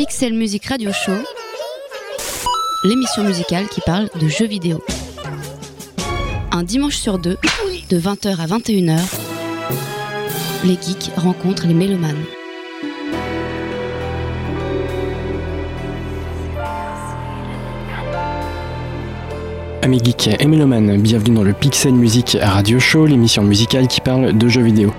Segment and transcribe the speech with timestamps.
[0.00, 1.12] Pixel Music Radio Show,
[2.84, 4.82] l'émission musicale qui parle de jeux vidéo.
[6.52, 7.36] Un dimanche sur deux,
[7.90, 8.98] de 20h à 21h,
[10.64, 12.24] les geeks rencontrent les mélomanes.
[19.82, 24.32] Amis geeks et mélomanes, bienvenue dans le Pixel Music Radio Show, l'émission musicale qui parle
[24.32, 24.94] de jeux vidéo.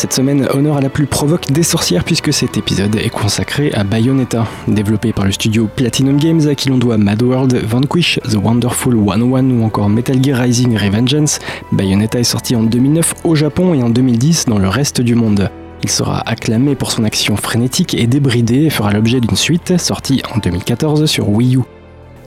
[0.00, 3.84] Cette semaine, honneur à la plus provoque des sorcières puisque cet épisode est consacré à
[3.84, 4.46] Bayonetta.
[4.66, 8.94] Développé par le studio Platinum Games à qui l'on doit Mad World, Vanquish, The Wonderful
[8.94, 11.38] 101 ou encore Metal Gear Rising Revengeance,
[11.72, 15.50] Bayonetta est sorti en 2009 au Japon et en 2010 dans le reste du monde.
[15.82, 20.22] Il sera acclamé pour son action frénétique et débridée et fera l'objet d'une suite sortie
[20.34, 21.60] en 2014 sur Wii U.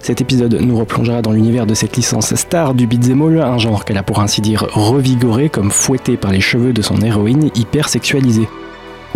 [0.04, 3.86] Cet épisode nous replongera dans l'univers de cette licence star du beat'em all, un genre
[3.86, 7.88] qu'elle a pour ainsi dire revigoré comme fouetté par les cheveux de son héroïne hyper
[7.88, 8.50] sexualisée.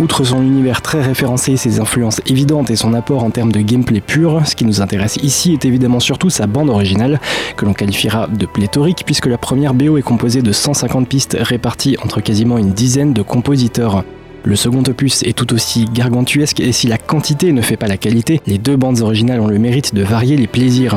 [0.00, 4.00] Outre son univers très référencé, ses influences évidentes et son apport en termes de gameplay
[4.00, 7.20] pur, ce qui nous intéresse ici est évidemment surtout sa bande originale,
[7.58, 11.98] que l'on qualifiera de pléthorique puisque la première BO est composée de 150 pistes réparties
[12.02, 14.04] entre quasiment une dizaine de compositeurs.
[14.44, 17.96] Le second opus est tout aussi gargantuesque et si la quantité ne fait pas la
[17.96, 20.96] qualité, les deux bandes originales ont le mérite de varier les plaisirs.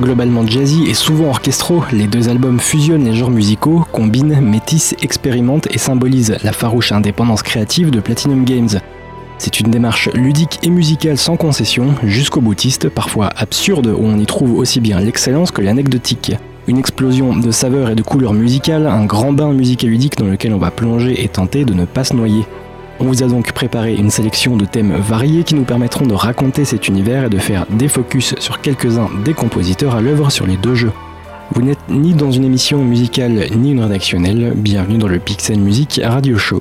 [0.00, 5.66] Globalement jazzy et souvent orchestraux, les deux albums fusionnent les genres musicaux, combinent, métissent, expérimentent
[5.72, 8.68] et symbolisent la farouche indépendance créative de Platinum Games.
[9.38, 14.26] C'est une démarche ludique et musicale sans concession, jusqu'au boutiste, parfois absurde, où on y
[14.26, 16.32] trouve aussi bien l'excellence que l'anecdotique.
[16.68, 20.54] Une explosion de saveurs et de couleurs musicales, un grand bain musical ludique dans lequel
[20.54, 22.44] on va plonger et tenter de ne pas se noyer.
[23.00, 26.64] On vous a donc préparé une sélection de thèmes variés qui nous permettront de raconter
[26.64, 30.56] cet univers et de faire des focus sur quelques-uns des compositeurs à l'œuvre sur les
[30.56, 30.92] deux jeux.
[31.52, 36.00] Vous n'êtes ni dans une émission musicale ni une rédactionnelle, bienvenue dans le Pixel Music
[36.02, 36.60] Radio Show.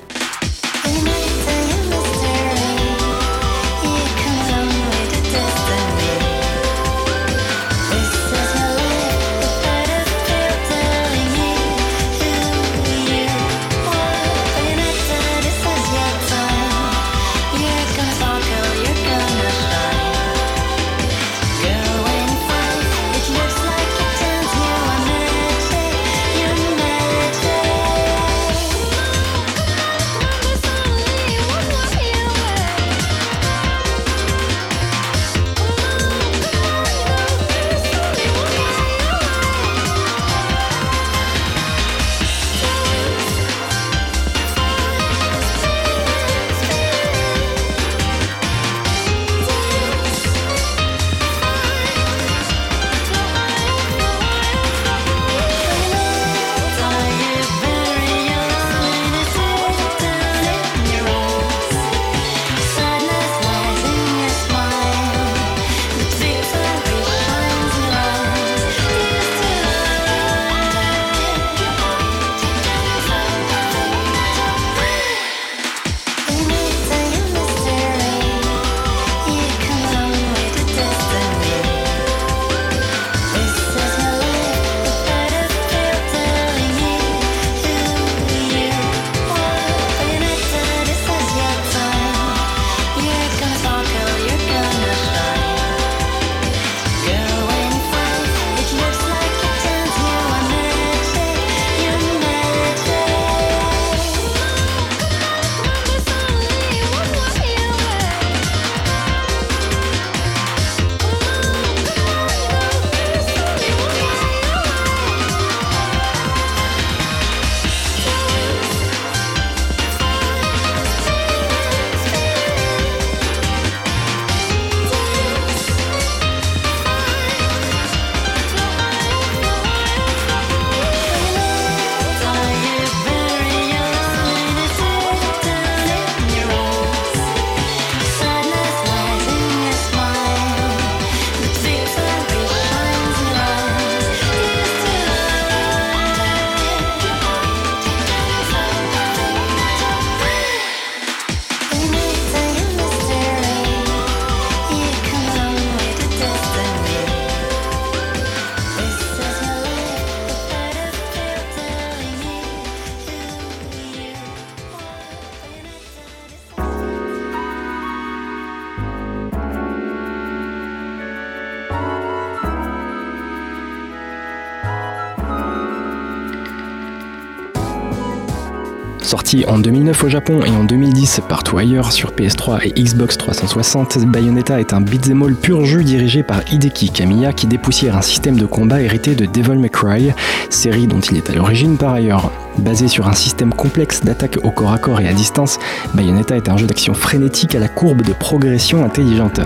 [179.45, 184.60] En 2009 au Japon et en 2010 partout ailleurs sur PS3 et Xbox 360, Bayonetta
[184.60, 188.45] est un beat'em all pur jus dirigé par Hideki Kamiya qui dépoussière un système de
[188.45, 190.12] combat hérité de Devil May Cry,
[190.50, 192.31] série dont il est à l'origine par ailleurs.
[192.57, 195.60] Basé sur un système complexe d'attaque au corps à corps et à distance,
[195.94, 199.42] Bayonetta est un jeu d'action frénétique à la courbe de progression intelligente.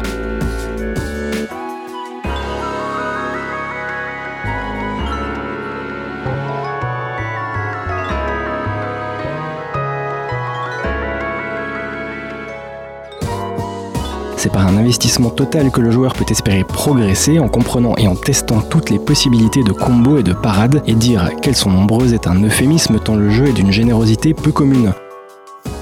[14.72, 18.90] Un investissement total que le joueur peut espérer progresser en comprenant et en testant toutes
[18.90, 23.00] les possibilités de combos et de parades, et dire qu'elles sont nombreuses est un euphémisme
[23.00, 24.94] tant le jeu est d'une générosité peu commune.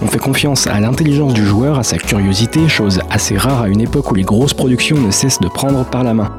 [0.02, 3.82] On fait confiance à l'intelligence du joueur, à sa curiosité, chose assez rare à une
[3.82, 6.32] époque où les grosses productions ne cessent de prendre par la main.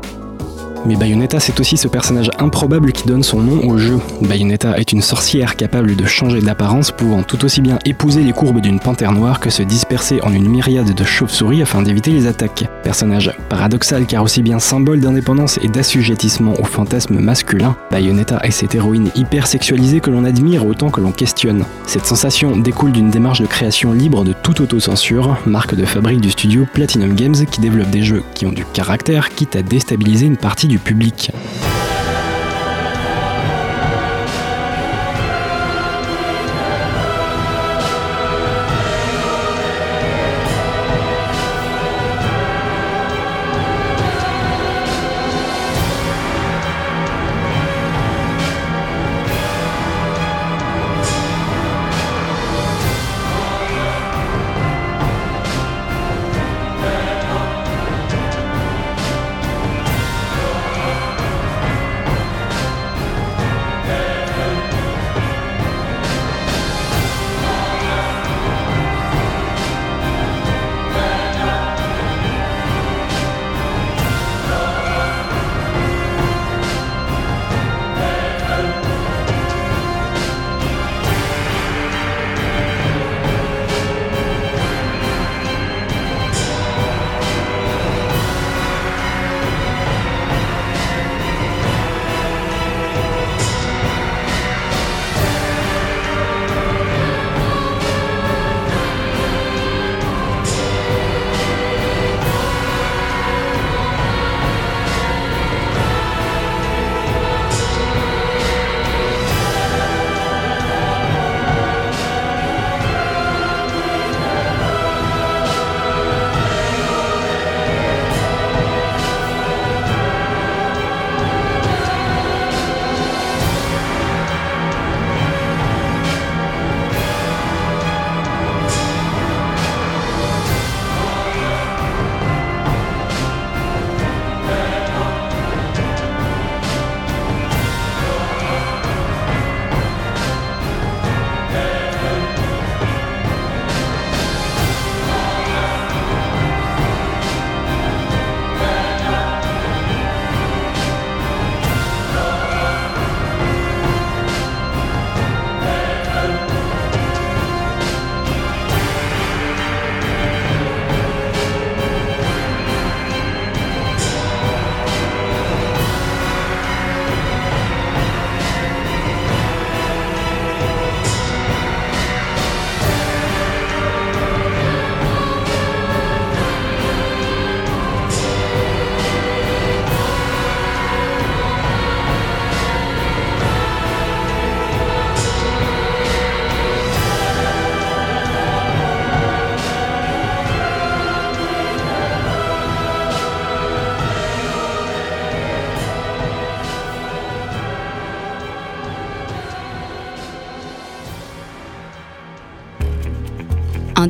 [0.87, 3.99] Mais Bayonetta, c'est aussi ce personnage improbable qui donne son nom au jeu.
[4.23, 8.61] Bayonetta est une sorcière capable de changer d'apparence, pouvant tout aussi bien épouser les courbes
[8.61, 12.65] d'une panthère noire que se disperser en une myriade de chauves-souris afin d'éviter les attaques.
[12.82, 18.75] Personnage paradoxal car aussi bien symbole d'indépendance et d'assujettissement au fantasme masculin, Bayonetta est cette
[18.75, 21.65] héroïne hyper sexualisée que l'on admire autant que l'on questionne.
[21.87, 26.31] Cette sensation découle d'une démarche de création libre de toute autocensure, marque de fabrique du
[26.31, 30.37] studio Platinum Games qui développe des jeux qui ont du caractère, quitte à déstabiliser une
[30.38, 31.33] partie du public.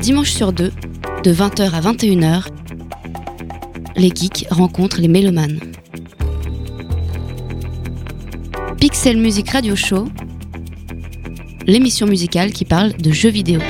[0.01, 0.73] Dimanche sur deux,
[1.25, 2.47] de 20h à 21h,
[3.97, 5.61] les geeks rencontrent les mélomanes.
[8.81, 10.09] Pixel Music Radio Show,
[11.67, 13.61] l'émission musicale qui parle de jeux vidéo.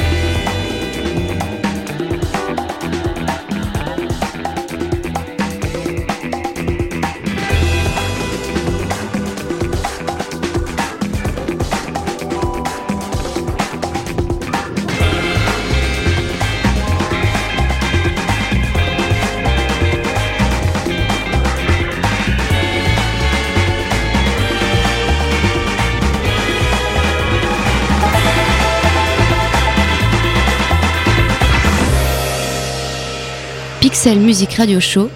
[34.02, 35.11] Pixel Music Radio Show,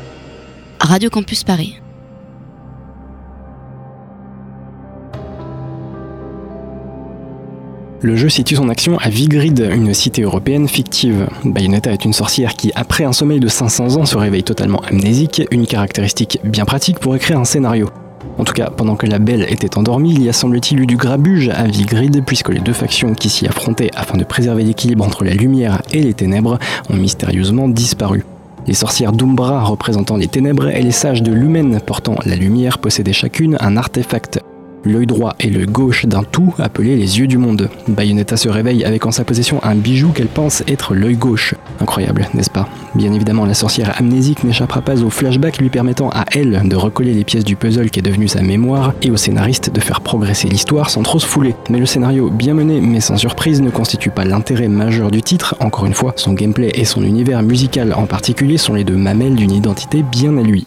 [0.79, 1.81] Radio Campus Paris.
[8.03, 11.27] Le jeu situe son action à Vigrid, une cité européenne fictive.
[11.47, 15.41] Bayonetta est une sorcière qui, après un sommeil de 500 ans, se réveille totalement amnésique,
[15.51, 17.89] une caractéristique bien pratique pour écrire un scénario.
[18.37, 20.99] En tout cas, pendant que la belle était endormie, il y a semble-t-il eu du
[20.99, 25.25] grabuge à Vigrid, puisque les deux factions qui s'y affrontaient afin de préserver l'équilibre entre
[25.25, 26.59] la lumière et les ténèbres
[26.91, 28.25] ont mystérieusement disparu.
[28.67, 33.13] Les sorcières d'Umbra représentant les ténèbres et les sages de Lumen portant la lumière possédaient
[33.13, 34.41] chacune un artefact
[34.85, 37.69] l'œil droit et le gauche d'un tout appelé les yeux du monde.
[37.89, 41.55] Bayonetta se réveille avec en sa possession un bijou qu'elle pense être l'œil gauche.
[41.81, 42.69] Incroyable, n'est-ce pas?
[42.95, 47.13] Bien évidemment, la sorcière amnésique n'échappera pas au flashback lui permettant à elle de recoller
[47.13, 50.49] les pièces du puzzle qui est devenu sa mémoire et au scénariste de faire progresser
[50.49, 51.55] l'histoire sans trop se fouler.
[51.71, 55.57] Mais le scénario bien mené mais sans surprise ne constitue pas l'intérêt majeur du titre,
[55.61, 59.35] encore une fois, son gameplay et son univers musical en particulier sont les deux mamelles
[59.35, 60.67] d'une identité bien à lui.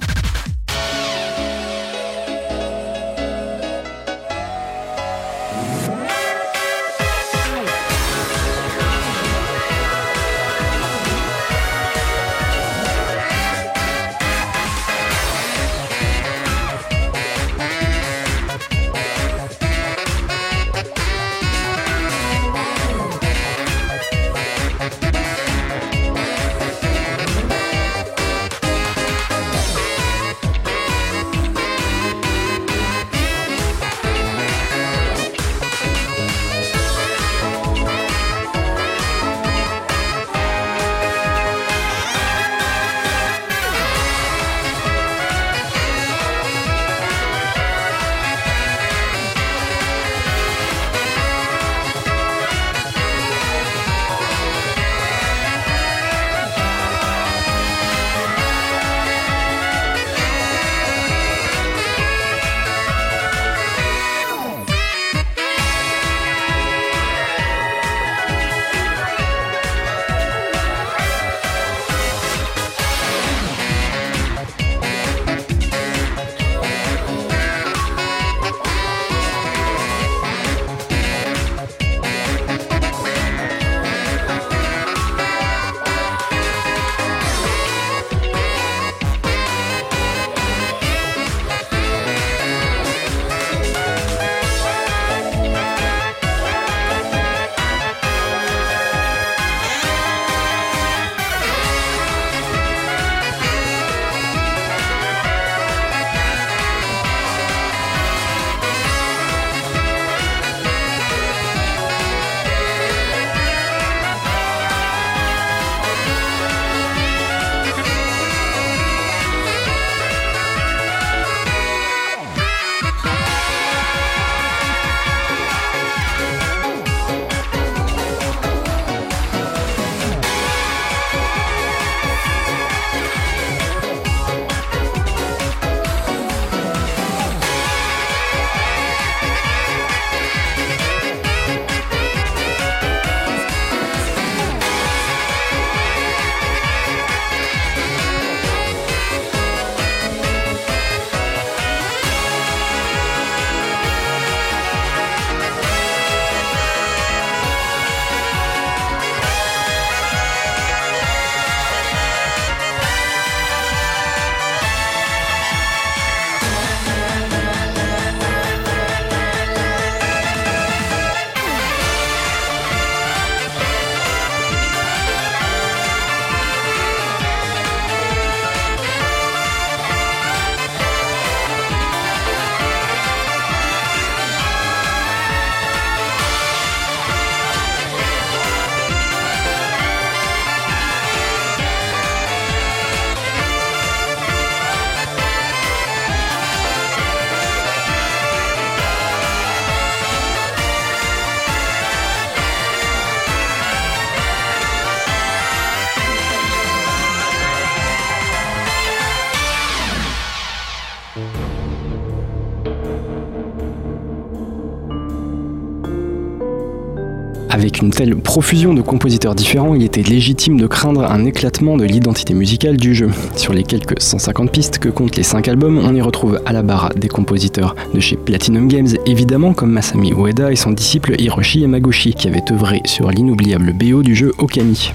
[217.58, 221.86] Avec une telle profusion de compositeurs différents, il était légitime de craindre un éclatement de
[221.86, 223.10] l'identité musicale du jeu.
[223.36, 226.62] Sur les quelques 150 pistes que comptent les 5 albums, on y retrouve à la
[226.62, 231.62] barre des compositeurs de chez Platinum Games, évidemment comme Masami Ueda et son disciple Hiroshi
[231.62, 234.92] Yamaguchi, qui avait œuvré sur l'inoubliable BO du jeu Okami.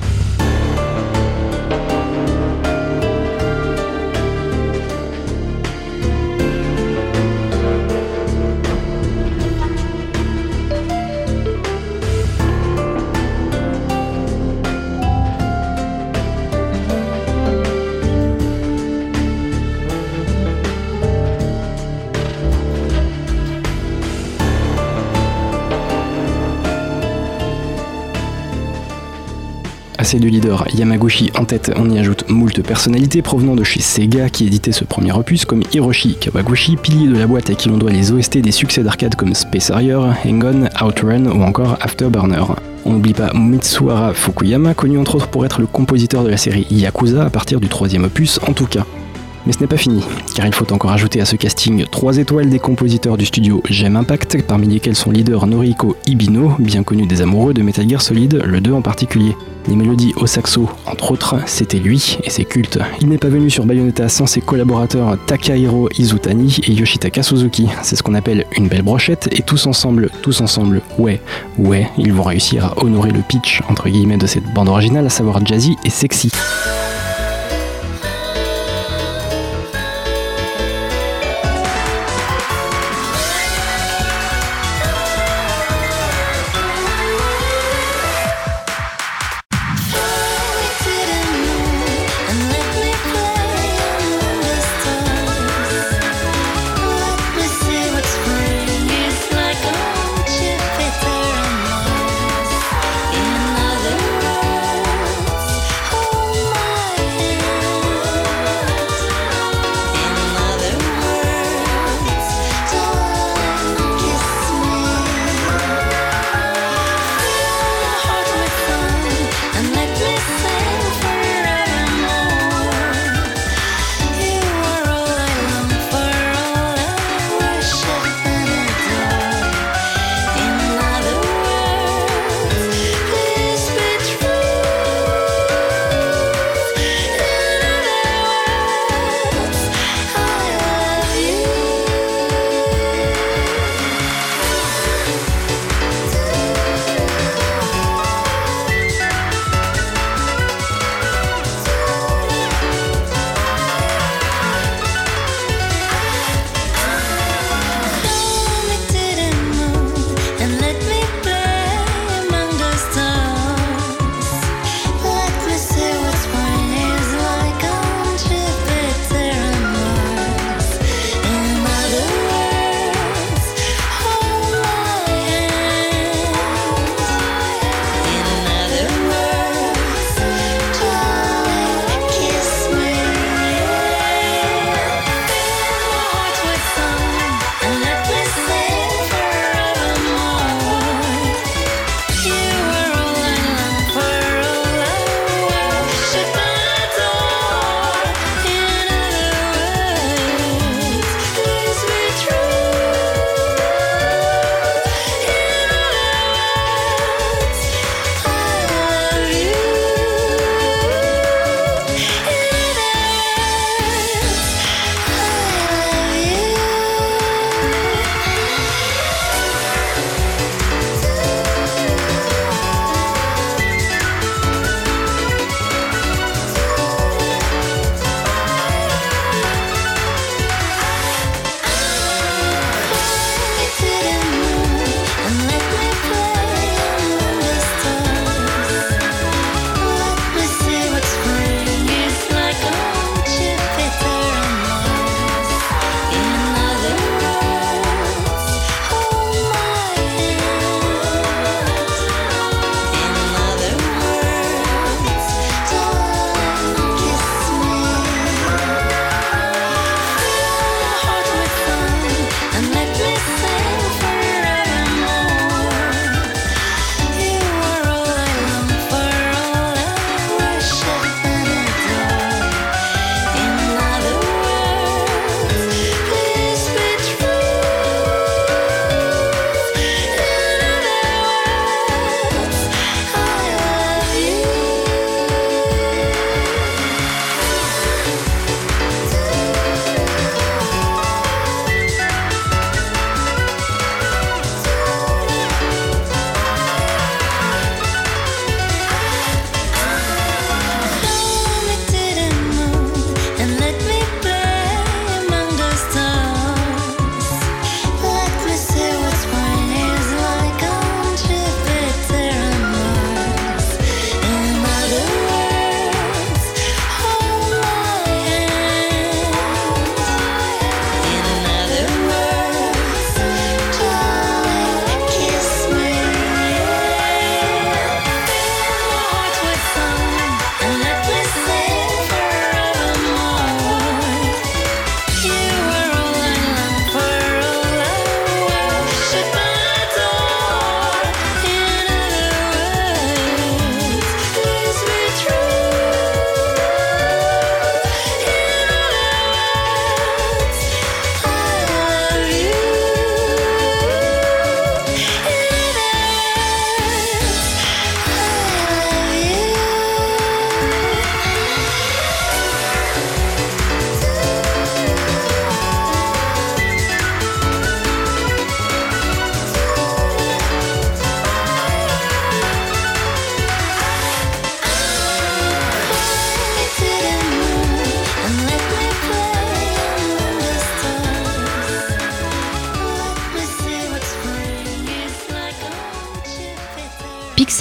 [30.18, 34.46] Deux leaders, Yamaguchi en tête, on y ajoute moult personnalités provenant de chez Sega qui
[34.46, 37.90] éditait ce premier opus, comme Hiroshi Kawaguchi, pilier de la boîte à qui l'on doit
[37.90, 42.44] les OST des succès d'arcade comme Space Harrier, Hang Outrun ou encore Afterburner.
[42.84, 46.66] On n'oublie pas Mitsuhara Fukuyama, connu entre autres pour être le compositeur de la série
[46.70, 48.84] Yakuza à partir du troisième opus en tout cas.
[49.44, 50.04] Mais ce n'est pas fini,
[50.36, 53.96] car il faut encore ajouter à ce casting 3 étoiles des compositeurs du studio Gem
[53.96, 58.40] Impact, parmi lesquels son leader Noriko Ibino, bien connu des amoureux de Metal Gear Solid,
[58.44, 59.34] le 2 en particulier.
[59.68, 62.78] Les mélodies au saxo, entre autres, c'était lui et ses cultes.
[63.00, 67.68] Il n'est pas venu sur Bayonetta sans ses collaborateurs Takahiro Izutani et Yoshitaka Suzuki.
[67.82, 71.20] C'est ce qu'on appelle une belle brochette, et tous ensemble, tous ensemble, ouais,
[71.58, 75.10] ouais, ils vont réussir à honorer le pitch entre guillemets de cette bande originale, à
[75.10, 76.30] savoir jazzy et sexy.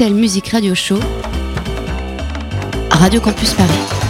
[0.10, 1.00] Music Radio Show,
[3.00, 4.01] Radio Campus Paris.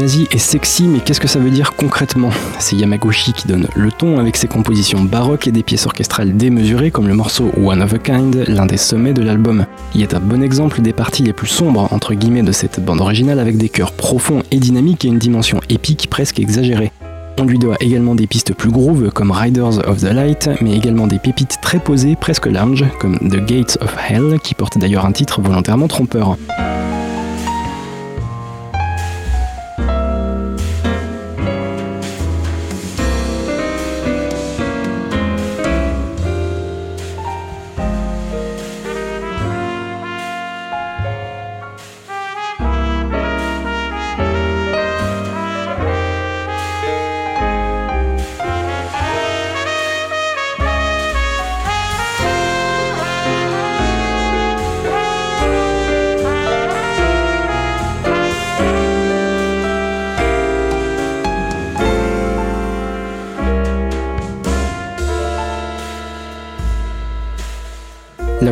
[0.00, 2.30] Jazzy est sexy, mais qu'est-ce que ça veut dire concrètement?
[2.58, 6.90] C'est Yamaguchi qui donne le ton avec ses compositions baroques et des pièces orchestrales démesurées
[6.90, 9.66] comme le morceau One of a Kind, l'un des sommets de l'album.
[9.94, 13.02] Il est un bon exemple des parties les plus sombres entre guillemets de cette bande
[13.02, 16.92] originale avec des chœurs profonds et dynamiques et une dimension épique presque exagérée.
[17.38, 21.08] On lui doit également des pistes plus grooves comme Riders of the Light, mais également
[21.08, 25.12] des pépites très posées, presque lounge, comme The Gates of Hell, qui porte d'ailleurs un
[25.12, 26.38] titre volontairement trompeur.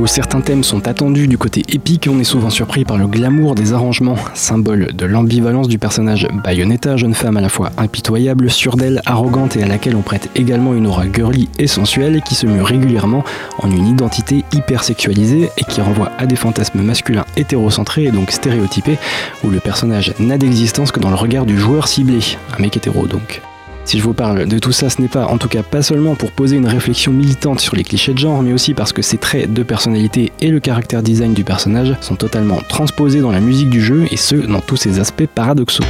[0.08, 3.72] Certains thèmes sont attendus du côté épique, on est souvent surpris par le glamour des
[3.72, 9.56] arrangements, symbole de l'ambivalence du personnage Bayonetta, jeune femme à la fois impitoyable, sûre arrogante
[9.56, 13.22] et à laquelle on prête également une aura girly et sensuelle qui se mue régulièrement
[13.58, 18.30] en une identité hyper sexualisée et qui renvoie à des fantasmes masculins hétérocentrés et donc
[18.30, 18.98] stéréotypés,
[19.44, 22.20] où le personnage n'a d'existence que dans le regard du joueur ciblé,
[22.56, 23.42] un mec hétéro donc.
[23.88, 26.14] Si je vous parle de tout ça, ce n'est pas, en tout cas pas seulement
[26.14, 29.16] pour poser une réflexion militante sur les clichés de genre, mais aussi parce que ces
[29.16, 33.70] traits de personnalité et le caractère design du personnage sont totalement transposés dans la musique
[33.70, 35.84] du jeu, et ce, dans tous ses aspects paradoxaux.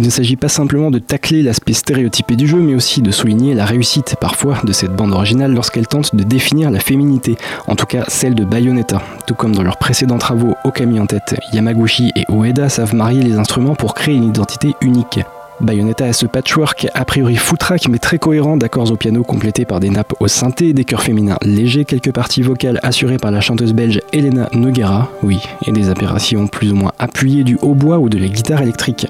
[0.00, 3.52] Il ne s'agit pas simplement de tacler l'aspect stéréotypé du jeu, mais aussi de souligner
[3.52, 7.36] la réussite parfois de cette bande originale lorsqu'elle tente de définir la féminité,
[7.66, 9.02] en tout cas celle de Bayonetta.
[9.26, 13.36] Tout comme dans leurs précédents travaux, Okami en tête, Yamaguchi et Ueda savent marier les
[13.36, 15.20] instruments pour créer une identité unique.
[15.60, 19.80] Bayonetta a ce patchwork a priori foutraque mais très cohérent d'accords au piano complétés par
[19.80, 23.74] des nappes au synthé, des chœurs féminins légers, quelques parties vocales assurées par la chanteuse
[23.74, 28.16] belge Elena Noguera, oui, et des apparitions plus ou moins appuyées du hautbois ou de
[28.16, 29.06] la guitare électrique.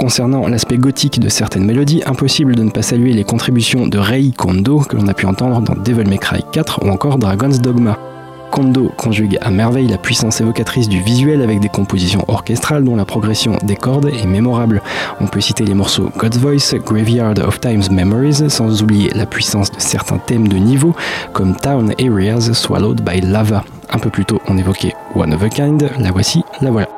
[0.00, 4.32] Concernant l'aspect gothique de certaines mélodies, impossible de ne pas saluer les contributions de Rei
[4.34, 7.98] Kondo que l'on a pu entendre dans Devil May Cry 4 ou encore Dragon's Dogma.
[8.50, 13.04] Kondo conjugue à merveille la puissance évocatrice du visuel avec des compositions orchestrales dont la
[13.04, 14.80] progression des cordes est mémorable.
[15.20, 19.70] On peut citer les morceaux God's Voice, Graveyard of Time's Memories, sans oublier la puissance
[19.70, 20.96] de certains thèmes de niveau
[21.34, 23.64] comme Town Areas Swallowed by Lava.
[23.90, 26.88] Un peu plus tôt, on évoquait One of a Kind, la voici, la voilà.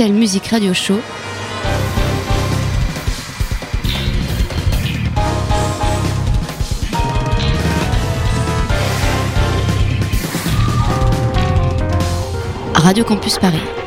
[0.00, 0.98] Pixel Music Radio Show.
[12.82, 13.79] Radio Campus Paris.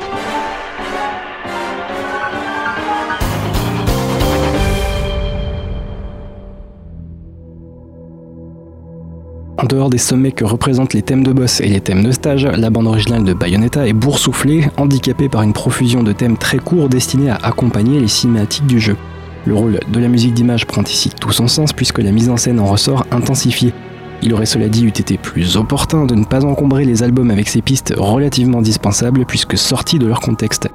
[9.64, 12.46] En dehors des sommets que représentent les thèmes de boss et les thèmes de stage,
[12.46, 16.90] la bande originale de Bayonetta est boursouflée, handicapée par une profusion de thèmes très courts
[16.90, 18.98] destinés à accompagner les cinématiques du jeu.
[19.46, 22.36] Le rôle de la musique d'image prend ici tout son sens puisque la mise en
[22.36, 23.74] scène en ressort intensifiée.
[24.22, 27.48] Il aurait cela dit eût été plus opportun de ne pas encombrer les albums avec
[27.48, 30.73] ces pistes relativement dispensables puisque sorties de leur contexte.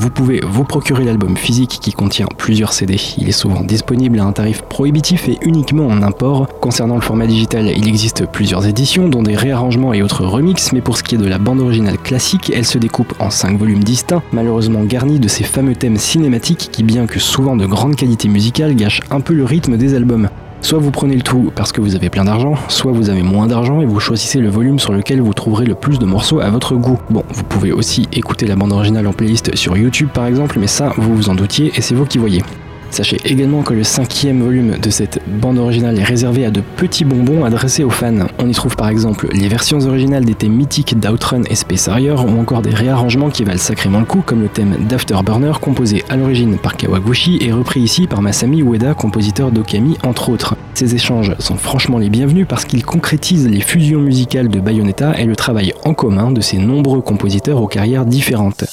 [0.00, 2.96] Vous pouvez vous procurer l'album physique qui contient plusieurs CD.
[3.18, 6.48] Il est souvent disponible à un tarif prohibitif et uniquement en import.
[6.62, 10.80] Concernant le format digital, il existe plusieurs éditions, dont des réarrangements et autres remixes, mais
[10.80, 13.84] pour ce qui est de la bande originale classique, elle se découpe en 5 volumes
[13.84, 18.28] distincts, malheureusement garnis de ces fameux thèmes cinématiques qui, bien que souvent de grande qualité
[18.28, 20.30] musicale, gâchent un peu le rythme des albums.
[20.62, 23.46] Soit vous prenez le tout parce que vous avez plein d'argent, soit vous avez moins
[23.46, 26.50] d'argent et vous choisissez le volume sur lequel vous trouverez le plus de morceaux à
[26.50, 26.98] votre goût.
[27.08, 30.66] Bon, vous pouvez aussi écouter la bande originale en playlist sur YouTube par exemple, mais
[30.66, 32.42] ça, vous vous en doutiez et c'est vous qui voyez.
[32.90, 37.04] Sachez également que le cinquième volume de cette bande originale est réservé à de petits
[37.04, 38.26] bonbons adressés aux fans.
[38.38, 42.12] On y trouve par exemple les versions originales des thèmes mythiques d'Outrun et Space Harrier
[42.12, 46.16] ou encore des réarrangements qui valent sacrément le coup comme le thème d'Afterburner composé à
[46.16, 50.56] l'origine par Kawaguchi et repris ici par Masami Ueda, compositeur d'Okami entre autres.
[50.74, 55.26] Ces échanges sont franchement les bienvenus parce qu'ils concrétisent les fusions musicales de Bayonetta et
[55.26, 58.64] le travail en commun de ces nombreux compositeurs aux carrières différentes.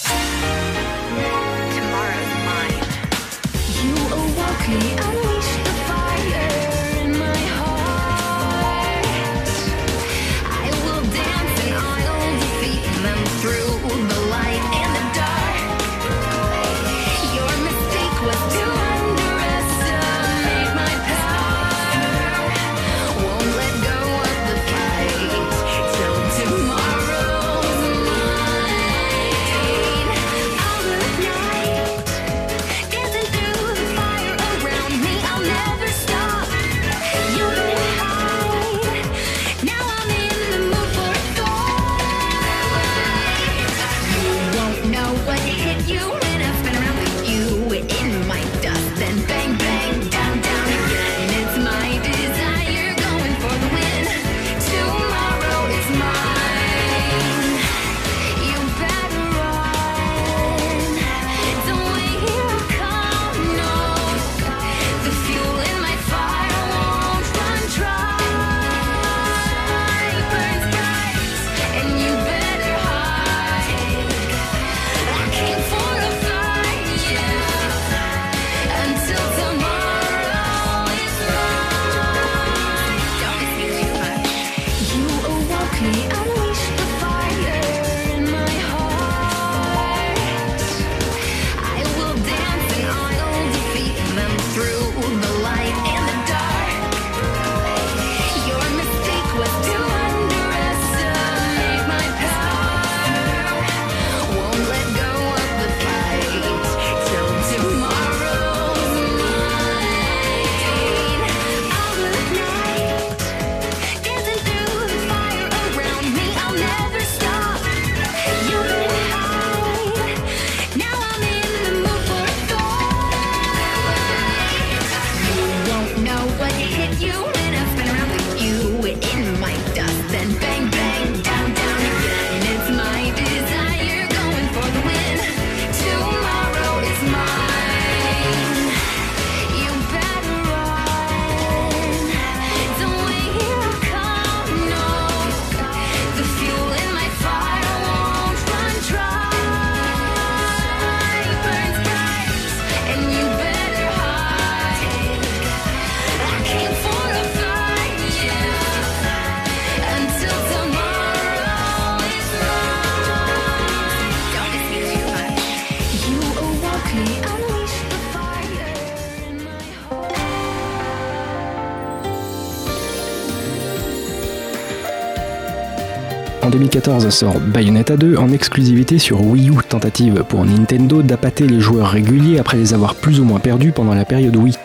[176.98, 181.90] 2014 sort Bayonetta 2 en exclusivité sur Wii U, tentative pour Nintendo d'appâter les joueurs
[181.90, 184.56] réguliers après les avoir plus ou moins perdus pendant la période Wii.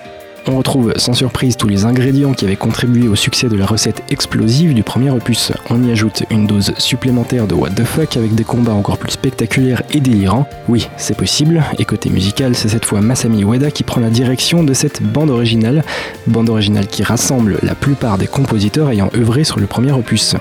[0.46, 4.02] On retrouve sans surprise tous les ingrédients qui avaient contribué au succès de la recette
[4.10, 5.52] explosive du premier opus.
[5.70, 9.12] On y ajoute une dose supplémentaire de what the fuck avec des combats encore plus
[9.12, 10.48] spectaculaires et délirants.
[10.68, 14.64] Oui, c'est possible, et côté musical, c'est cette fois Masami Ueda qui prend la direction
[14.64, 15.84] de cette bande originale,
[16.26, 20.34] bande originale qui rassemble la plupart des compositeurs ayant œuvré sur le premier opus.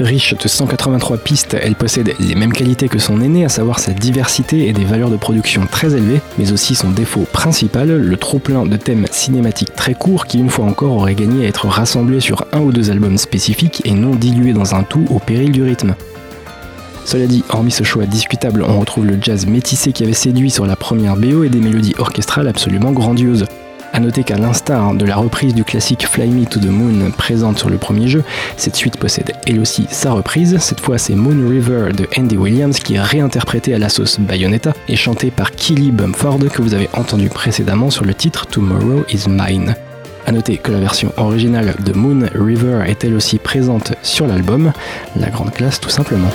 [0.00, 3.92] Riche de 183 pistes, elle possède les mêmes qualités que son aîné, à savoir sa
[3.92, 8.66] diversité et des valeurs de production très élevées, mais aussi son défaut principal, le trop-plein
[8.66, 12.44] de thèmes cinématiques très courts qui, une fois encore, auraient gagné à être rassemblés sur
[12.52, 15.94] un ou deux albums spécifiques et non dilués dans un tout au péril du rythme.
[17.04, 20.66] Cela dit, hormis ce choix discutable, on retrouve le jazz métissé qui avait séduit sur
[20.66, 23.46] la première BO et des mélodies orchestrales absolument grandioses.
[23.94, 27.60] A noter qu'à l'instar de la reprise du classique Fly Me to the Moon présente
[27.60, 28.24] sur le premier jeu,
[28.56, 30.58] cette suite possède elle aussi sa reprise.
[30.58, 34.72] Cette fois, c'est Moon River de Andy Williams qui est réinterprété à la sauce Bayonetta
[34.88, 39.28] et chanté par Killy Bumford que vous avez entendu précédemment sur le titre Tomorrow is
[39.28, 39.76] Mine.
[40.26, 44.72] A noter que la version originale de Moon River est elle aussi présente sur l'album,
[45.14, 46.30] la grande classe tout simplement.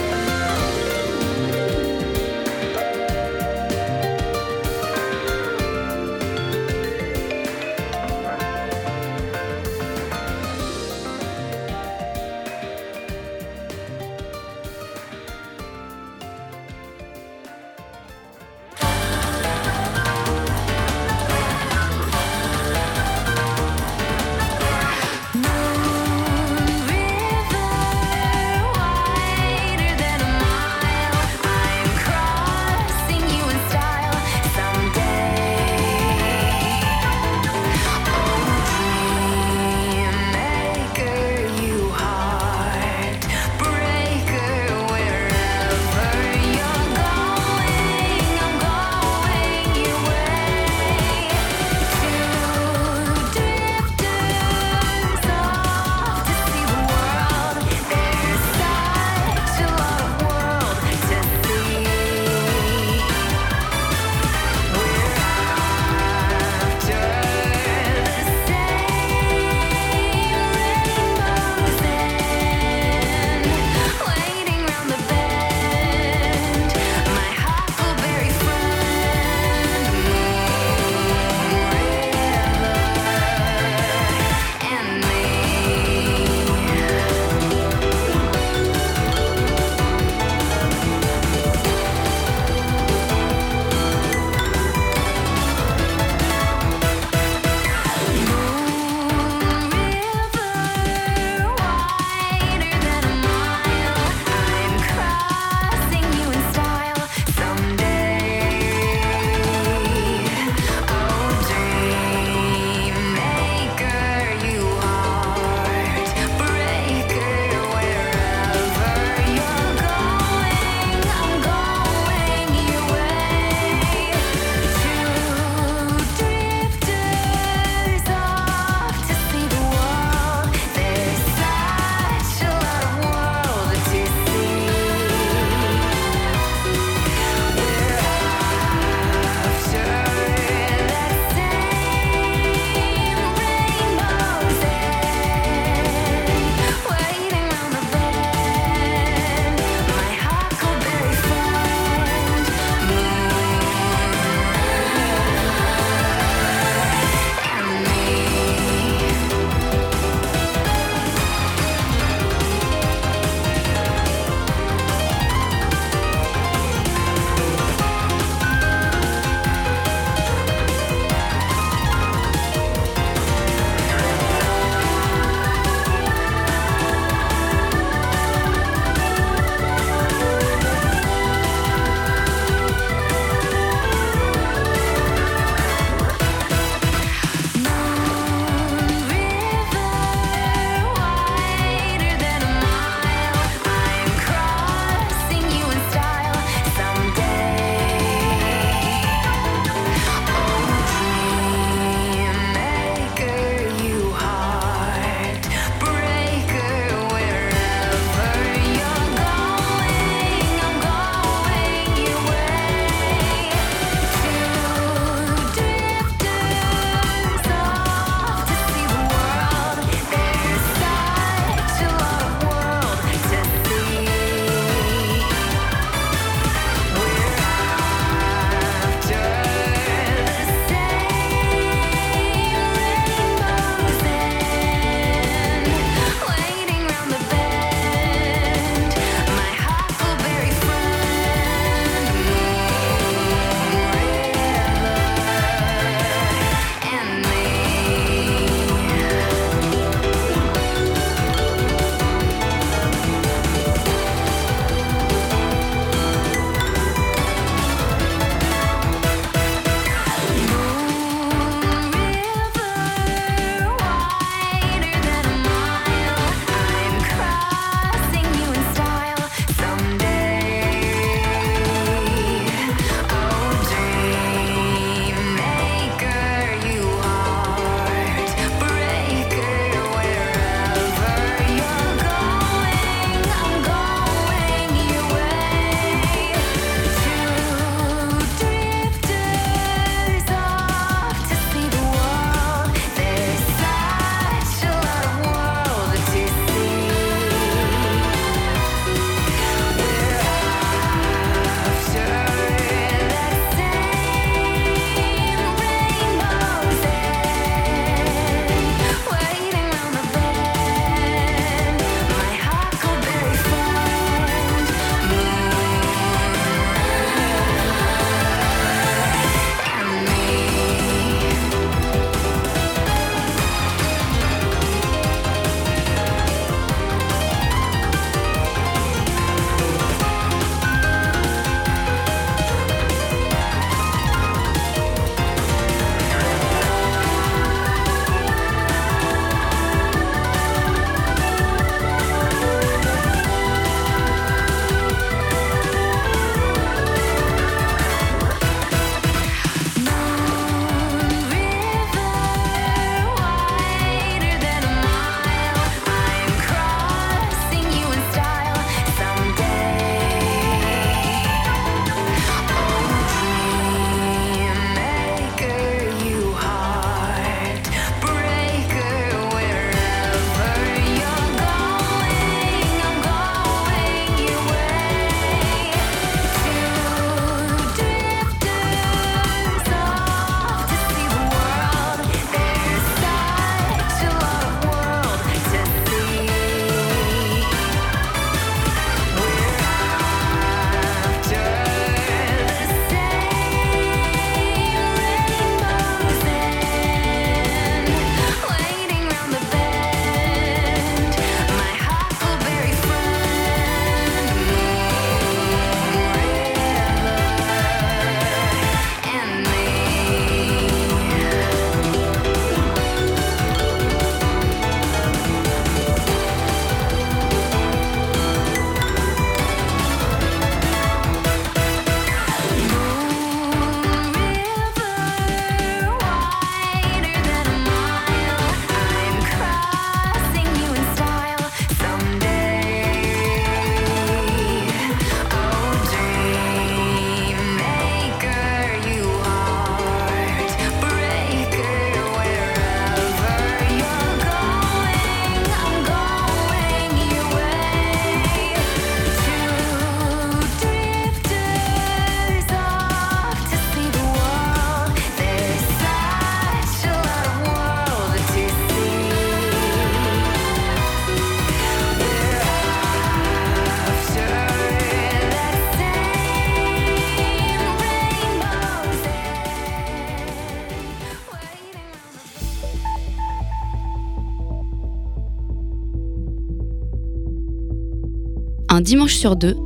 [479.20, 479.57] Sur deux,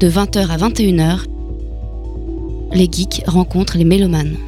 [0.00, 1.26] de 20h à 21h,
[2.72, 4.38] les geeks rencontrent les mélomanes.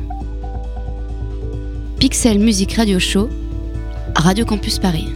[1.98, 3.28] Pixel Music Radio Show,
[4.16, 5.08] Radio Campus Paris.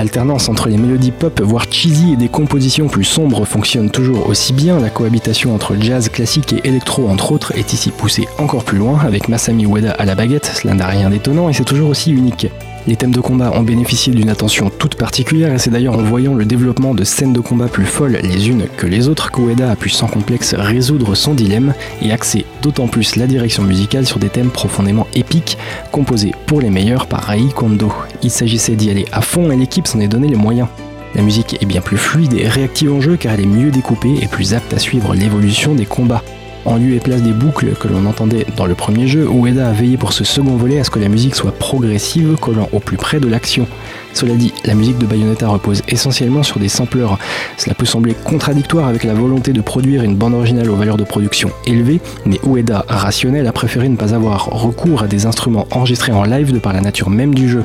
[0.00, 4.54] L'alternance entre les mélodies pop, voire cheesy, et des compositions plus sombres fonctionne toujours aussi
[4.54, 4.80] bien.
[4.80, 8.98] La cohabitation entre jazz classique et électro, entre autres, est ici poussée encore plus loin,
[9.00, 12.46] avec Masami Ueda à la baguette, cela n'a rien d'étonnant et c'est toujours aussi unique.
[12.86, 16.34] Les thèmes de combat ont bénéficié d'une attention toute particulière et c'est d'ailleurs en voyant
[16.34, 19.76] le développement de scènes de combat plus folles les unes que les autres qu'Ueda a
[19.76, 24.30] pu sans complexe résoudre son dilemme et axer d'autant plus la direction musicale sur des
[24.30, 25.58] thèmes profondément épiques
[25.92, 27.92] composés pour les meilleurs par Rai Kondo.
[28.22, 30.68] Il s'agissait d'y aller à fond et l'équipe s'en est donné les moyens.
[31.14, 34.14] La musique est bien plus fluide et réactive en jeu car elle est mieux découpée
[34.22, 36.22] et plus apte à suivre l'évolution des combats.
[36.66, 39.72] En lieu et place des boucles que l'on entendait dans le premier jeu, Ueda a
[39.72, 42.98] veillé pour ce second volet à ce que la musique soit progressive, collant au plus
[42.98, 43.66] près de l'action.
[44.12, 47.18] Cela dit, la musique de Bayonetta repose essentiellement sur des sampleurs.
[47.56, 51.04] Cela peut sembler contradictoire avec la volonté de produire une bande originale aux valeurs de
[51.04, 56.12] production élevées, mais Ueda, rationnel, a préféré ne pas avoir recours à des instruments enregistrés
[56.12, 57.64] en live de par la nature même du jeu.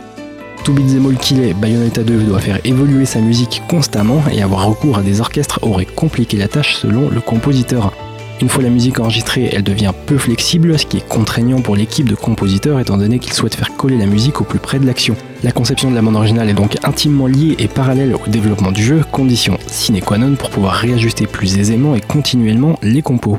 [0.63, 4.65] Tout beat'em all qu'il est, Bayonetta 2 doit faire évoluer sa musique constamment et avoir
[4.65, 7.91] recours à des orchestres aurait compliqué la tâche selon le compositeur.
[8.41, 12.09] Une fois la musique enregistrée, elle devient peu flexible, ce qui est contraignant pour l'équipe
[12.09, 15.15] de compositeurs étant donné qu'ils souhaitent faire coller la musique au plus près de l'action.
[15.41, 18.83] La conception de la bande originale est donc intimement liée et parallèle au développement du
[18.83, 23.37] jeu, condition sine qua non pour pouvoir réajuster plus aisément et continuellement les compos.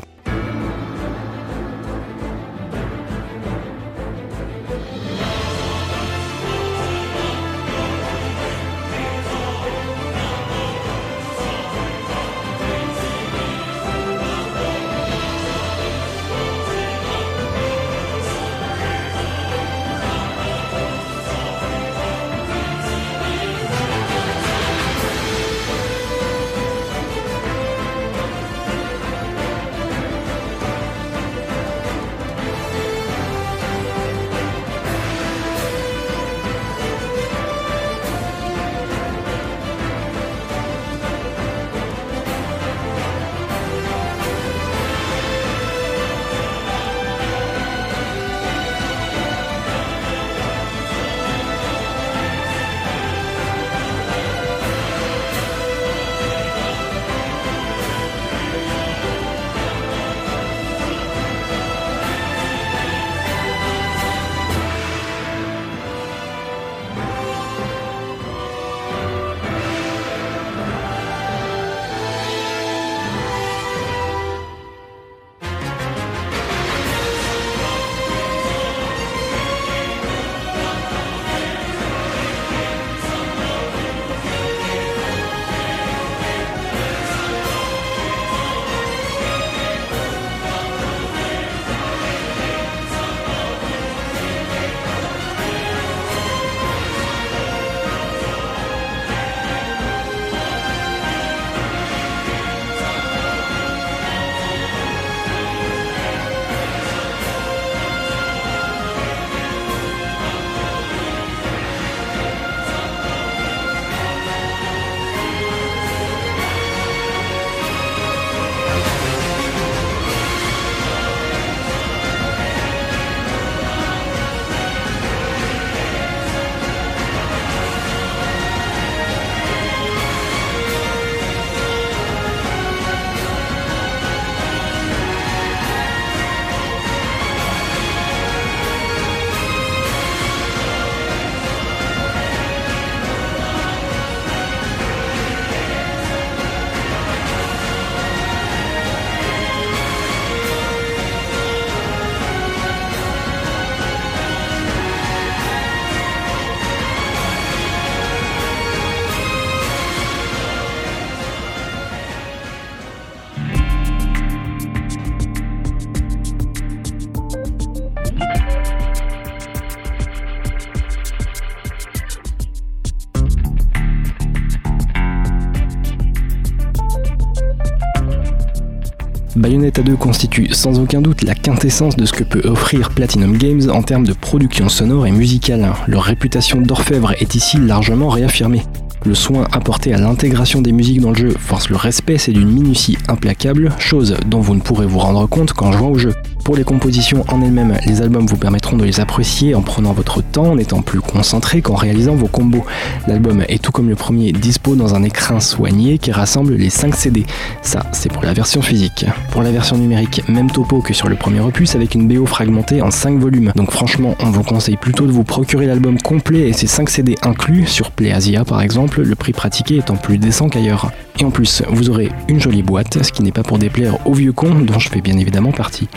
[179.77, 183.69] Bayonetta 2 constitue sans aucun doute la quintessence de ce que peut offrir Platinum Games
[183.71, 185.71] en termes de production sonore et musicale.
[185.87, 188.63] Leur réputation d'orfèvre est ici largement réaffirmée.
[189.05, 192.51] Le soin apporté à l'intégration des musiques dans le jeu force le respect, c'est d'une
[192.51, 196.15] minutie implacable, chose dont vous ne pourrez vous rendre compte qu'en jouant au jeu.
[196.47, 200.23] Pour les compositions en elles-mêmes, les albums vous permettront de les apprécier en prenant votre
[200.23, 202.65] temps, en étant plus concentré qu'en réalisant vos combos.
[203.09, 206.95] L'album est tout comme le premier dispo dans un écrin soigné qui rassemble les 5
[206.95, 207.27] CD.
[207.63, 209.07] Ça, c'est pour la version physique.
[209.33, 212.81] Pour la version numérique, même topo que sur le premier opus avec une BO fragmentée
[212.81, 213.51] en 5 volumes.
[213.57, 217.17] Donc franchement, on vous conseille plutôt de vous procurer l'album complet et ses 5 CD
[217.23, 220.93] inclus sur PlayAsia par exemple le prix pratiqué étant plus décent qu'ailleurs.
[221.19, 224.15] Et en plus, vous aurez une jolie boîte, ce qui n'est pas pour déplaire aux
[224.15, 225.89] vieux cons dont je fais bien évidemment partie.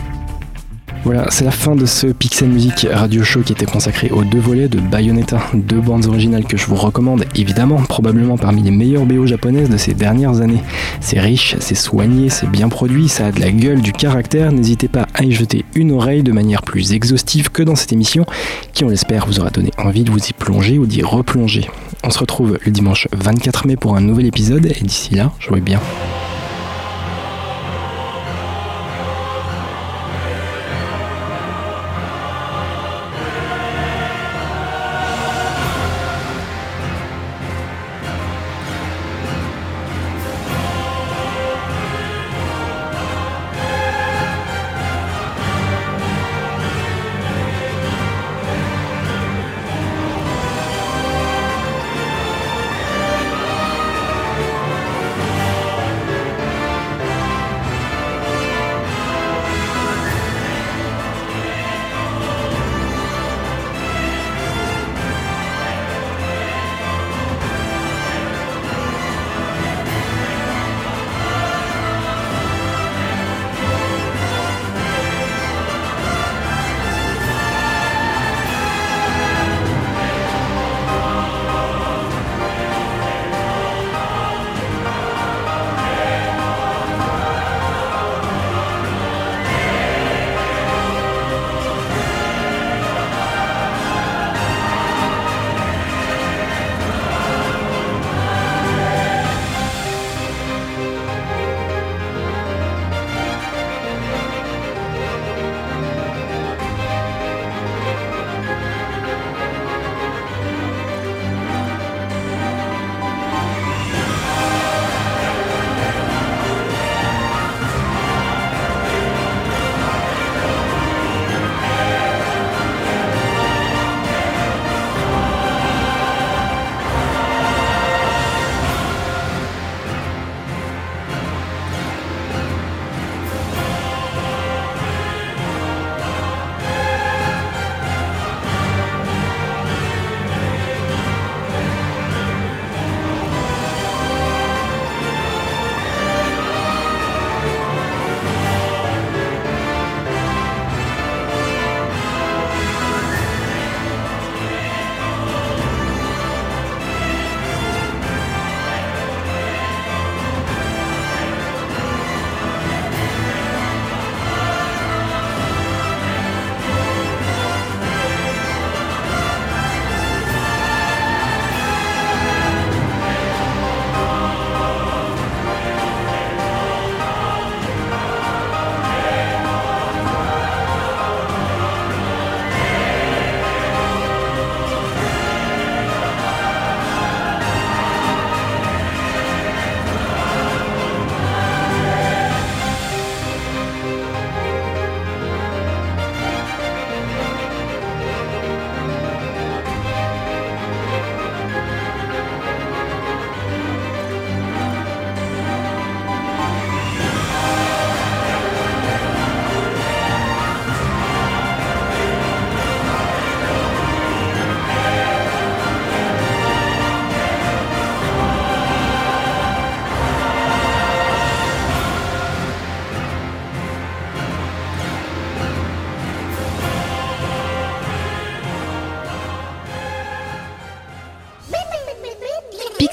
[1.06, 4.40] Voilà, c'est la fin de ce Pixel Music Radio Show qui était consacré aux deux
[4.40, 9.06] volets de Bayonetta, deux bandes originales que je vous recommande évidemment, probablement parmi les meilleures
[9.06, 10.62] BO japonaises de ces dernières années.
[11.00, 14.90] C'est riche, c'est soigné, c'est bien produit, ça a de la gueule, du caractère, n'hésitez
[14.90, 18.26] pas à y jeter une oreille de manière plus exhaustive que dans cette émission,
[18.74, 21.70] qui on l'espère vous aura donné envie de vous y plonger ou d'y replonger.
[22.04, 25.62] On se retrouve le dimanche 24 mai pour un nouvel épisode et d'ici là, jouez
[25.62, 25.80] bien.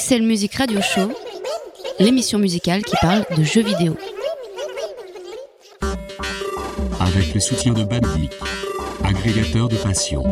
[0.07, 1.11] Pixel Music Radio Show,
[1.99, 3.97] l'émission musicale qui parle de jeux vidéo.
[7.01, 8.31] Avec le soutien de Bandic,
[9.03, 10.23] agrégateur de passion.